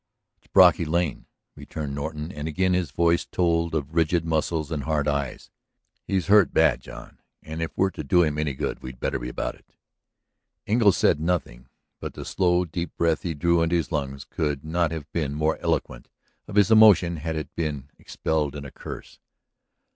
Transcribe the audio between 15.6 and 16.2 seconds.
eloquent